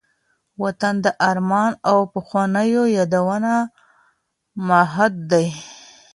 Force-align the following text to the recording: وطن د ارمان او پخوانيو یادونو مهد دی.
وطن 0.63 0.95
د 1.05 1.07
ارمان 1.29 1.71
او 1.89 1.97
پخوانيو 2.13 2.83
یادونو 2.97 3.55
مهد 4.69 5.13
دی. 5.31 5.47